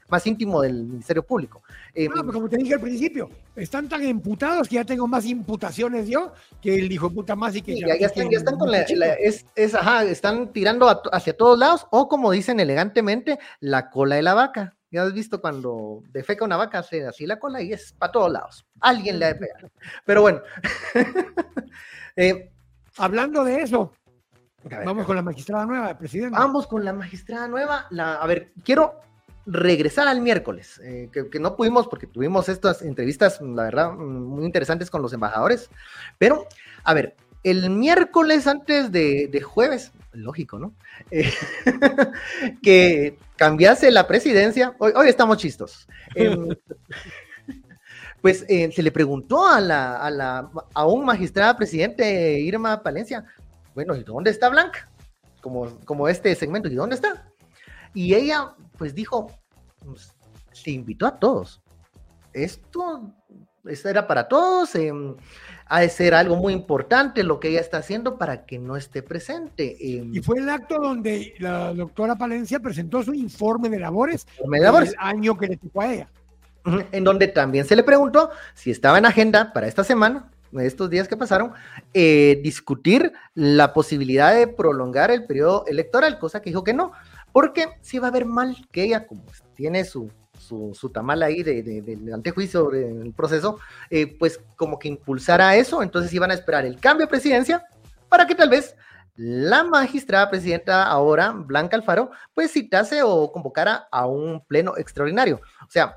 [0.08, 1.62] más íntimo del Ministerio Público.
[1.94, 6.32] Eh, como te dije al principio, están tan imputados que ya tengo más imputaciones yo
[6.60, 9.46] que el hijo puta más y que ya, ya, están, ya están con la, es,
[9.54, 14.34] es, ajá, están tirando hacia todos lados o como dicen elegantemente, la cola de la
[14.34, 14.74] vaca.
[14.90, 18.32] Ya has visto cuando defeca una vaca, hace así la cola y es para todos
[18.32, 18.66] lados.
[18.80, 19.70] Alguien le ha de pegar.
[20.06, 20.40] Pero bueno.
[22.16, 22.50] eh,
[22.98, 23.92] Hablando de eso,
[24.84, 26.36] vamos con la magistrada nueva, presidente.
[26.36, 27.86] Vamos con la magistrada nueva.
[27.90, 29.00] La, a ver, quiero
[29.50, 34.90] regresar al miércoles, eh, que, no pudimos porque tuvimos estas entrevistas, la verdad, muy interesantes
[34.90, 35.70] con los embajadores.
[36.18, 36.46] Pero,
[36.84, 40.74] a ver, el miércoles antes de, jueves, lógico, ¿no?
[41.10, 41.32] Eh,
[42.62, 45.88] que cambiase la presidencia, hoy, hoy estamos chistos.
[46.14, 46.48] Em,
[48.20, 53.24] pues eh, se le preguntó a, la, a, la, a un magistrado presidente, Irma Palencia,
[53.74, 54.90] bueno, ¿y dónde está Blanca?
[55.40, 57.30] Como, como este segmento, ¿y dónde está?
[57.94, 59.37] Y ella, pues dijo,
[60.52, 61.60] se invitó a todos.
[62.32, 63.12] Esto,
[63.64, 64.74] esto era para todos.
[64.74, 65.14] Em,
[65.66, 69.02] ha de ser algo muy importante lo que ella está haciendo para que no esté
[69.02, 69.76] presente.
[69.80, 70.14] Em.
[70.14, 74.90] y fue el acto donde la doctora Palencia presentó su informe de labores, de labores.
[74.90, 76.08] el año que le tocó a ella.
[76.92, 81.08] En donde también se le preguntó si estaba en agenda para esta semana, estos días
[81.08, 81.52] que pasaron,
[81.94, 86.92] eh, discutir la posibilidad de prolongar el periodo electoral, cosa que dijo que no,
[87.32, 89.22] porque si va a ver mal que ella, como
[89.58, 93.58] tiene su, su, tamal ahí de, del antejuicio del proceso,
[93.90, 97.66] eh, pues como que impulsara eso, entonces iban a esperar el cambio de presidencia
[98.08, 98.76] para que tal vez
[99.16, 105.40] la magistrada presidenta ahora, Blanca Alfaro, pues citase o convocara a un pleno extraordinario.
[105.66, 105.96] O sea,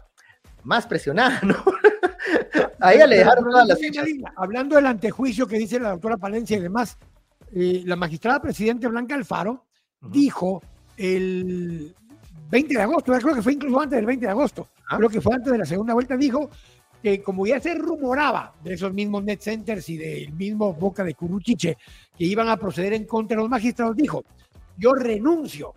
[0.63, 1.55] más presionada, ¿no?
[2.79, 3.77] a ella le dejaron todas las.
[4.35, 6.97] Hablando del antejuicio que dice la doctora Palencia y demás,
[7.53, 9.67] eh, la magistrada presidenta Blanca Alfaro
[10.01, 10.63] dijo
[10.97, 11.95] el
[12.51, 14.97] 20 de agosto, creo que fue incluso antes del 20 de agosto, ah.
[14.97, 16.49] creo que fue antes de la segunda vuelta, dijo
[17.01, 21.15] que como ya se rumoraba de esos mismos net centers y del mismo Boca de
[21.15, 21.77] Curuchiche
[22.15, 24.23] que iban a proceder en contra de los magistrados, dijo,
[24.77, 25.73] yo renuncio.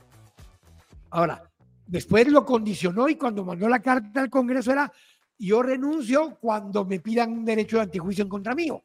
[1.10, 1.42] Ahora,
[1.86, 4.92] después lo condicionó y cuando mandó la carta al Congreso era
[5.38, 8.82] yo renuncio cuando me pidan un derecho de antejuicio en contra mío.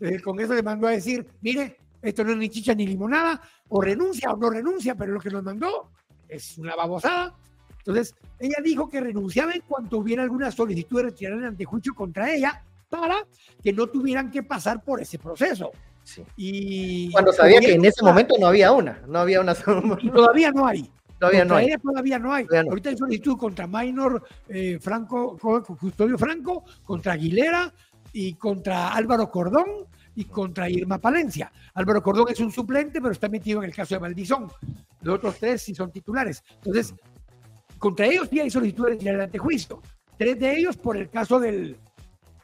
[0.00, 3.80] El Congreso le mandó a decir, mire, esto no es ni chicha ni limonada, o
[3.80, 5.90] renuncia o no renuncia, pero lo que nos mandó
[6.28, 7.34] es una babosada.
[7.78, 12.32] Entonces, ella dijo que renunciaba en cuanto hubiera alguna solicitud de retirar el antejuicio contra
[12.32, 13.26] ella para
[13.62, 15.70] que no tuvieran que pasar por ese proceso.
[16.36, 19.54] Y cuando sabía que en ese momento no había una, no había una.
[20.00, 20.90] Y todavía no hay.
[21.18, 21.76] Todavía no hay.
[21.76, 22.46] todavía no hay.
[22.68, 25.36] Ahorita hay solicitud contra Minor eh, Franco,
[25.80, 27.72] Custodio Franco, contra Aguilera
[28.12, 31.52] y contra Álvaro Cordón y contra Irma Palencia.
[31.74, 34.48] Álvaro Cordón es un suplente, pero está metido en el caso de Valdizón.
[35.08, 36.42] Los otros tres sí son titulares.
[36.56, 36.94] Entonces,
[37.78, 39.80] contra ellos sí hay solicitudes de antejuicio.
[40.18, 41.78] Tres de ellos por el caso del,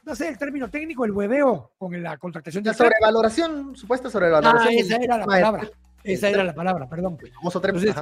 [0.03, 2.71] no sé el término técnico, el hueveo con la contratación de...
[2.71, 4.73] La sobrevaloración, supuesta sobrevaloración.
[4.73, 5.69] Ah, esa era la palabra.
[6.03, 7.19] Esa era la palabra, perdón.
[7.35, 7.95] Famoso entonces,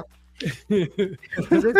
[0.68, 1.74] entonces,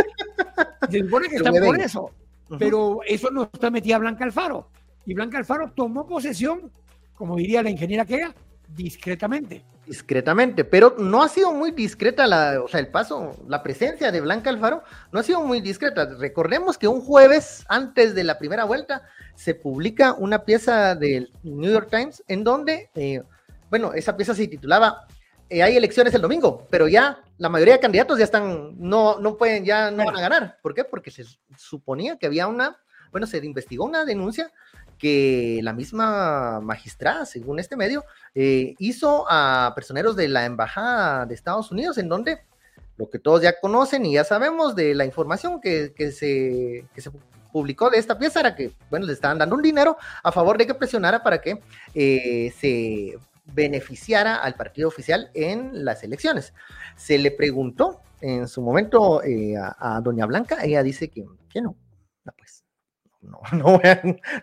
[0.90, 2.10] se supone que está por eso.
[2.58, 4.68] Pero eso no está metida Blanca Alfaro.
[5.06, 6.70] Y Blanca Alfaro tomó posesión,
[7.14, 8.34] como diría la ingeniera Kea,
[8.68, 9.64] discretamente.
[9.86, 14.20] Discretamente, pero no ha sido muy discreta la, o sea, el paso, la presencia de
[14.20, 16.06] Blanca Alfaro no ha sido muy discreta.
[16.18, 19.02] Recordemos que un jueves antes de la primera vuelta
[19.34, 23.22] se publica una pieza del New York Times en donde, eh,
[23.68, 25.06] bueno, esa pieza se titulaba
[25.50, 29.36] eh, Hay elecciones el domingo, pero ya la mayoría de candidatos ya están, no, no
[29.36, 30.58] pueden, ya no van a ganar.
[30.62, 30.84] ¿Por qué?
[30.84, 31.24] Porque se
[31.58, 32.78] suponía que había una,
[33.10, 34.50] bueno, se investigó una denuncia
[34.98, 38.04] que la misma magistrada, según este medio,
[38.34, 42.40] eh, hizo a personeros de la Embajada de Estados Unidos, en donde
[42.96, 47.10] lo que todos ya conocen y ya sabemos de la información que, se, que se
[47.52, 50.66] publicó de esta pieza era que, bueno, le estaban dando un dinero a favor de
[50.66, 51.60] que presionara para que
[51.94, 56.54] eh, se beneficiara al partido oficial en las elecciones.
[56.96, 61.76] Se le preguntó en su momento eh, a, doña Blanca, ella dice que, que no,
[62.38, 62.63] pues,
[63.24, 63.80] no, no,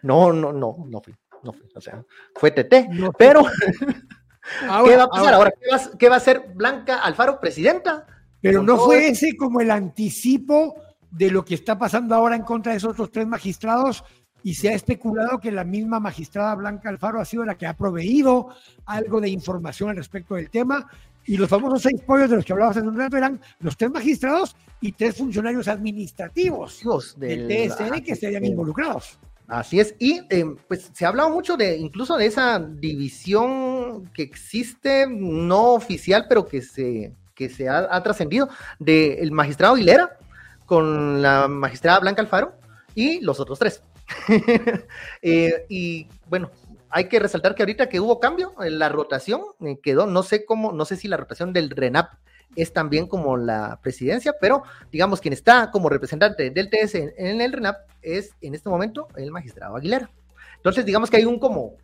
[0.01, 2.03] no, no, no, no fui, no fui, o sea,
[2.35, 3.43] fue TT, pero,
[4.85, 5.51] ¿qué va a pasar ahora?
[5.51, 8.05] ¿Qué, va, ¿Qué va a hacer Blanca Alfaro, presidenta?
[8.41, 10.75] Pero no fue ese como el anticipo
[11.11, 14.03] de lo que está pasando ahora en contra de esos otros tres magistrados
[14.43, 17.75] y se ha especulado que la misma magistrada Blanca Alfaro ha sido la que ha
[17.75, 18.49] proveído
[18.85, 20.87] algo de información al respecto del tema.
[21.25, 23.91] Y los famosos seis pollos de los que hablabas en un rato eran los tres
[23.91, 26.81] magistrados y tres funcionarios administrativos
[27.17, 29.19] del, TSE que estarían involucrados.
[29.47, 34.23] Así es, y eh, pues se ha hablado mucho de incluso de esa división que
[34.23, 38.47] existe, no oficial, pero que se, que se ha, ha trascendido,
[38.79, 40.17] del magistrado Aguilera,
[40.65, 42.53] con la magistrada Blanca Alfaro
[42.95, 43.83] y los otros tres.
[45.21, 46.49] Eh, y bueno,
[46.91, 50.45] hay que resaltar que ahorita que hubo cambio, en la rotación eh, quedó, no sé
[50.45, 52.13] cómo, no sé si la rotación del RENAP
[52.55, 57.53] es también como la presidencia, pero digamos quien está como representante del TS en, el
[57.53, 60.09] RENAP es en este momento el magistrado Aguilera.
[60.57, 61.75] Entonces, digamos que hay un como,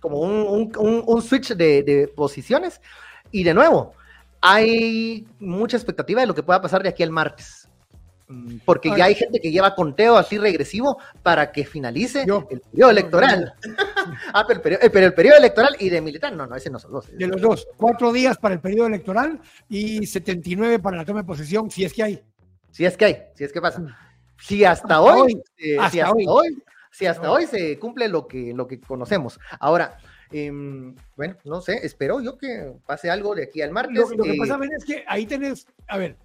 [0.00, 2.80] como un, switch de, de posiciones.
[3.30, 3.92] Y de nuevo,
[4.40, 7.68] hay mucha expectativa de lo que pueda pasar de aquí al martes.
[8.28, 12.90] Mm, porque ya hay gente que lleva conteo así regresivo para que finalice el periodo
[12.90, 13.54] electoral.
[14.32, 17.16] Ah, pero el, periodo, electoral y de militar, no, no, ese no son dos.
[17.16, 21.26] De los dos, cuatro días para el periodo electoral y 79 para la toma de
[21.26, 22.22] posesión, si es que hay.
[22.70, 23.82] Si es que hay, si es que pasa.
[24.40, 28.80] Si hasta, hoy, si hasta hoy, si hasta hoy se cumple lo que, lo que
[28.80, 29.38] conocemos.
[29.60, 29.96] Ahora,
[30.30, 33.94] em, bueno, no sé, espero yo que pase algo de aquí al martes.
[34.16, 36.16] Lo, que pasa es que ahí tenés, a ver,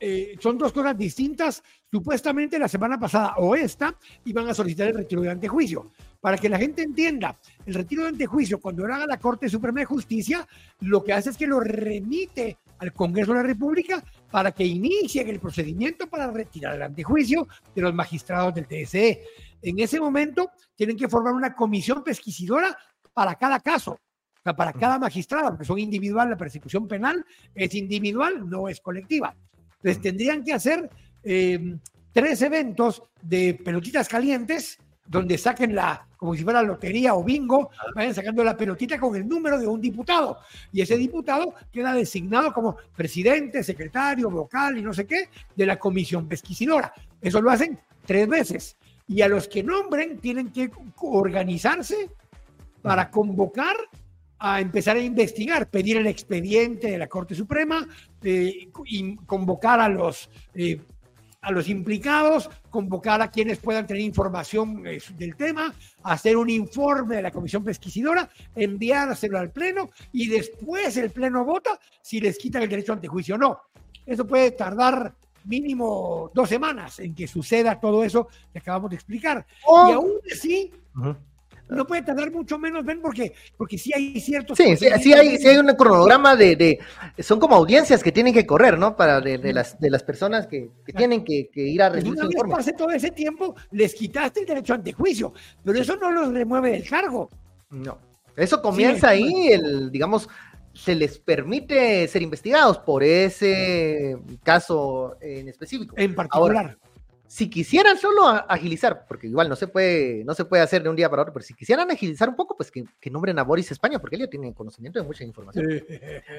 [0.00, 1.62] eh, son dos cosas distintas.
[1.90, 5.90] Supuestamente la semana pasada o esta iban a solicitar el retiro de antejuicio.
[6.20, 9.86] Para que la gente entienda, el retiro de antejuicio, cuando haga la Corte Suprema de
[9.86, 10.46] Justicia,
[10.80, 15.28] lo que hace es que lo remite al Congreso de la República para que inicien
[15.28, 19.22] el procedimiento para retirar el antejuicio de los magistrados del TSE.
[19.62, 22.76] En ese momento tienen que formar una comisión pesquisidora
[23.12, 24.00] para cada caso,
[24.42, 29.34] para cada magistrado, porque son individual, la persecución penal es individual, no es colectiva.
[29.76, 30.88] Entonces tendrían que hacer
[31.22, 31.78] em,
[32.12, 34.78] tres eventos de pelotitas calientes
[35.08, 39.26] donde saquen la, como si fuera lotería o bingo, vayan sacando la pelotita con el
[39.26, 40.38] número de un diputado.
[40.72, 45.78] Y ese diputado queda designado como presidente, secretario, vocal y no sé qué de la
[45.78, 46.92] comisión pesquisidora.
[47.20, 48.76] Eso lo hacen tres veces.
[49.06, 52.10] Y a los que nombren tienen que organizarse
[52.82, 53.76] para convocar
[54.40, 57.86] a empezar a investigar, pedir el expediente de la Corte Suprema,
[58.22, 60.80] eh, y convocar a los, eh,
[61.40, 65.72] a los implicados, convocar a quienes puedan tener información eh, del tema,
[66.02, 71.78] hacer un informe de la comisión pesquisidora, enviárselo al Pleno y después el Pleno vota
[72.02, 73.60] si les quitan el derecho ante juicio o no.
[74.04, 79.46] Eso puede tardar mínimo dos semanas en que suceda todo eso que acabamos de explicar.
[79.66, 79.88] Oh.
[79.88, 80.72] Y aún así,
[81.68, 84.56] no puede tardar mucho menos, ven, porque, porque sí hay ciertos...
[84.56, 86.78] Sí, sí, sí hay, sí hay un cronograma de, de,
[87.18, 88.96] son como audiencias que tienen que correr, ¿no?
[88.96, 92.16] Para de, de las, de las personas que, que tienen que, que, ir a rendir
[92.16, 92.54] su informe.
[92.54, 95.32] pase todo ese tiempo, les quitaste el derecho ante juicio,
[95.64, 97.28] pero eso no los remueve del cargo.
[97.70, 97.98] No,
[98.36, 100.28] eso comienza sí, ahí, el, digamos,
[100.72, 105.94] se les permite ser investigados por ese caso en específico.
[105.98, 106.56] En particular.
[106.56, 106.78] Ahora,
[107.38, 110.96] si quisieran solo agilizar, porque igual no se puede, no se puede hacer de un
[110.96, 113.70] día para otro, pero si quisieran agilizar un poco, pues que, que nombren a Boris
[113.70, 115.64] España, porque él ya tiene conocimiento de mucha información.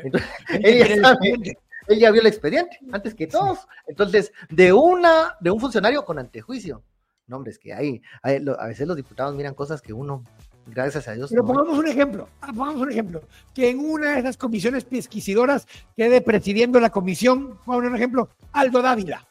[0.04, 0.30] Entonces,
[0.62, 1.58] él, ya sabe,
[1.88, 3.60] él, ya vio el expediente antes que todos.
[3.88, 6.84] Entonces, de una, de un funcionario con antejuicio.
[7.28, 10.26] nombres que hay, hay a veces los diputados miran cosas que uno
[10.66, 11.30] gracias a Dios.
[11.30, 13.22] Pero pongamos un ejemplo, ah, pongamos un ejemplo,
[13.54, 18.82] que en una de esas comisiones pesquisidoras quede presidiendo la comisión, pongamos un ejemplo, Aldo
[18.82, 19.29] Dávila.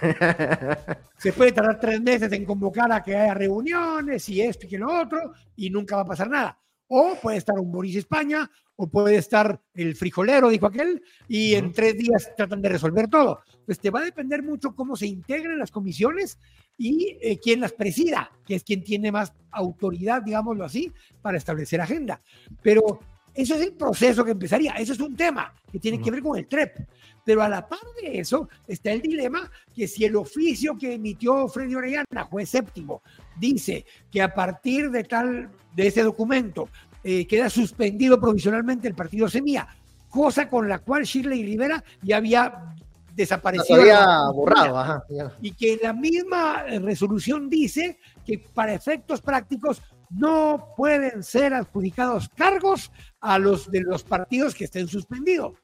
[1.18, 4.78] Se puede tardar tres meses en convocar a que haya reuniones y esto y que
[4.78, 6.58] lo otro, y nunca va a pasar nada.
[6.88, 11.72] O puede estar un Boris España, o puede estar el frijolero, dijo aquel, y en
[11.72, 13.40] tres días tratan de resolver todo.
[13.64, 16.38] Pues te va a depender mucho cómo se integren las comisiones
[16.76, 21.80] y eh, quién las presida, que es quien tiene más autoridad, digámoslo así, para establecer
[21.80, 22.20] agenda.
[22.62, 23.00] Pero
[23.36, 24.72] eso es el proceso que empezaría.
[24.72, 26.78] Eso es un tema que tiene que ver con el TREP.
[27.24, 31.48] Pero a la par de eso está el dilema que si el oficio que emitió
[31.48, 33.02] Freddy Orellana, juez séptimo,
[33.36, 36.68] dice que a partir de tal de ese documento
[37.02, 39.66] eh, queda suspendido provisionalmente el partido Semilla,
[40.08, 42.74] cosa con la cual Shirley Rivera ya había
[43.14, 43.80] desaparecido.
[43.80, 45.04] había borrado, ajá,
[45.40, 52.90] Y que la misma resolución dice que para efectos prácticos no pueden ser adjudicados cargos
[53.20, 55.54] a los de los partidos que estén suspendidos,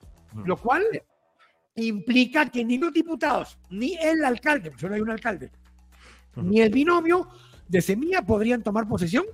[0.44, 0.84] lo cual
[1.74, 5.50] implica que ni los diputados, ni el alcalde, porque solo hay un alcalde,
[6.36, 7.28] ni el binomio
[7.68, 9.24] de Semilla podrían tomar posesión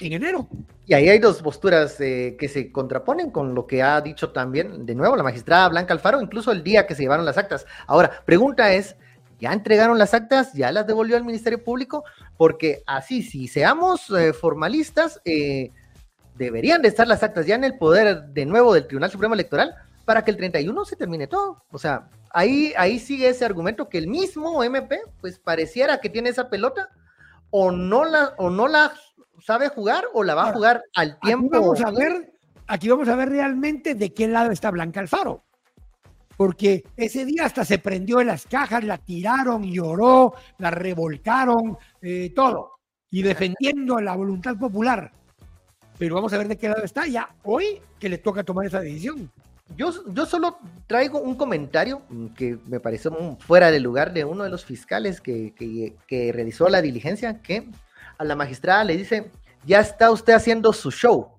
[0.00, 0.48] en enero.
[0.86, 4.84] Y ahí hay dos posturas eh, que se contraponen con lo que ha dicho también,
[4.84, 7.66] de nuevo, la magistrada Blanca Alfaro, incluso el día que se llevaron las actas.
[7.86, 8.96] Ahora, pregunta es,
[9.40, 10.52] ¿ya entregaron las actas?
[10.52, 12.04] ¿Ya las devolvió al Ministerio Público?
[12.36, 15.70] Porque así, si seamos eh, formalistas, eh,
[16.36, 19.74] deberían de estar las actas ya en el poder de nuevo del Tribunal Supremo Electoral
[20.04, 21.64] para que el 31 se termine todo.
[21.70, 26.30] O sea, ahí, ahí sigue ese argumento que el mismo MP, pues pareciera que tiene
[26.30, 26.88] esa pelota,
[27.50, 28.92] o no la, o no la
[29.44, 31.56] sabe jugar, o la va a jugar al tiempo.
[31.56, 32.32] Aquí vamos a ver,
[32.66, 35.44] aquí vamos a ver realmente de qué lado está Blanca Alfaro.
[36.40, 42.32] Porque ese día hasta se prendió en las cajas, la tiraron, lloró, la revolcaron, eh,
[42.34, 42.78] todo.
[43.10, 45.12] Y defendiendo la voluntad popular.
[45.98, 48.80] Pero vamos a ver de qué lado está ya hoy que le toca tomar esa
[48.80, 49.30] decisión.
[49.76, 52.00] Yo, yo solo traigo un comentario
[52.34, 55.52] que me pareció fuera de lugar de uno de los fiscales que,
[56.08, 57.68] que, realizó la diligencia, que
[58.16, 59.30] a la magistrada le dice,
[59.66, 61.32] ya está usted haciendo su show.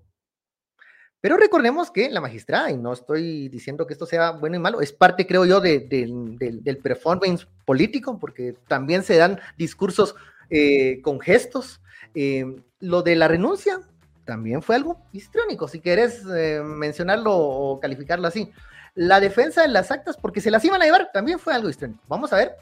[1.21, 4.81] Pero recordemos que la magistrada, y no estoy diciendo que esto sea bueno y malo,
[4.81, 10.15] es parte, creo yo, de, del performance político, porque también se dan discursos
[10.49, 11.79] eh, con gestos.
[12.15, 12.45] Eh,
[12.79, 13.79] lo de la renuncia,
[14.25, 18.51] también fue algo histriónico, si querés eh, mencionarlo o calificarlo así.
[18.95, 22.03] La defensa de las actas, porque se las iban a llevar, también fue algo histriónico.
[22.07, 22.55] Vamos a ver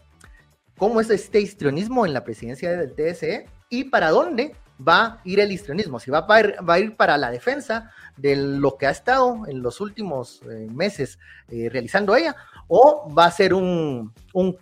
[0.78, 4.54] cómo es este histrionismo en la presidencia del TSE y para dónde
[4.86, 6.00] va a ir el histrionismo.
[6.00, 9.46] Si va a ir, va a ir para la defensa de lo que ha estado
[9.48, 12.36] en los últimos eh, meses eh, realizando ella,
[12.68, 14.58] o va a ser un, un,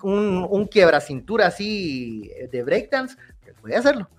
[0.49, 4.09] un quiebracintura así de breakdance, que puede hacerlo,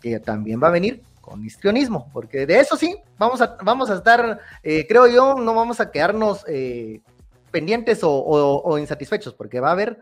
[0.00, 3.94] que también va a venir con histrionismo, porque de eso sí, vamos a, vamos a
[3.94, 7.02] estar, eh, creo yo, no vamos a quedarnos eh,
[7.50, 10.00] pendientes o, insatisfechos, porque va a haber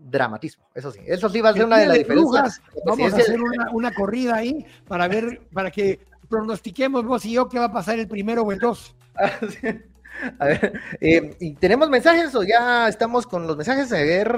[0.00, 2.62] dramatismo, eso sí, eso sí va a ser una de las diferencias.
[2.84, 3.38] Vamos a hacer
[3.72, 7.98] una, corrida ahí para ver, para que pronostiquemos vos y yo qué va a pasar
[7.98, 8.94] el primero o el dos.
[10.38, 13.90] A ver, eh, ¿y tenemos mensajes o ya estamos con los mensajes?
[13.92, 14.28] A ver.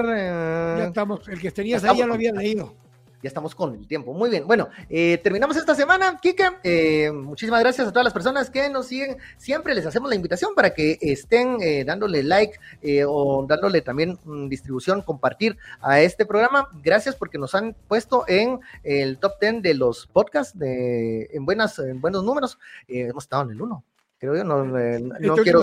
[0.79, 2.75] ya estamos, el que tenías ahí ya lo había leído
[3.23, 4.13] ya estamos con el tiempo.
[4.13, 6.45] Muy bien, bueno, eh, terminamos esta semana, Kike.
[6.65, 9.17] Eh, muchísimas gracias a todas las personas que nos siguen.
[9.37, 12.59] Siempre les hacemos la invitación para que estén eh, dándole like
[13.07, 16.69] o dándole también mm, distribución, compartir a este programa.
[16.83, 21.79] Gracias porque nos han puesto en el top 10 de los podcasts de, en, buenas,
[21.79, 22.59] en buenos números.
[22.89, 23.85] hemos estado en el 1
[24.19, 25.63] creo yo, no, no quiero...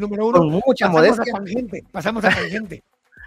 [0.00, 0.38] Número uno.
[0.38, 1.32] Con mucha pasamos modestia.
[1.32, 2.82] A pasamos a tangente.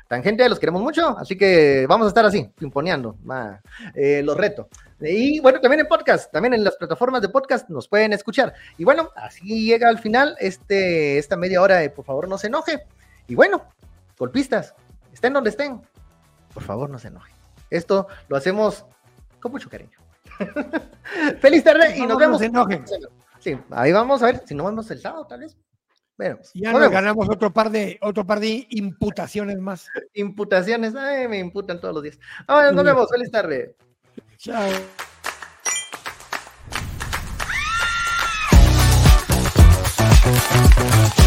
[0.07, 3.17] Tangente, los queremos mucho, así que vamos a estar así, imponeando
[3.93, 4.67] eh, los retos.
[5.01, 8.53] Y bueno, también en podcast, también en las plataformas de podcast nos pueden escuchar.
[8.77, 12.47] Y bueno, así llega al final este, esta media hora de por favor no se
[12.47, 12.85] enoje.
[13.27, 13.65] Y bueno,
[14.17, 14.73] golpistas,
[15.13, 15.81] estén donde estén,
[16.53, 17.35] por favor no se enojen.
[17.69, 18.85] Esto lo hacemos
[19.41, 19.97] con mucho cariño.
[21.41, 22.33] Feliz tarde y nos vemos.
[22.33, 22.85] No se enojen.
[23.39, 25.57] Sí, ahí vamos a ver si nos vemos el sábado, tal vez.
[26.17, 29.87] Bueno, ya nos, ganamos otro par de otro par de imputaciones más.
[30.13, 32.19] Imputaciones, ay, me imputan todos los días.
[32.47, 33.75] Ahora nos vemos, feliz tarde.
[34.37, 34.67] Chao.
[40.27, 41.26] Thank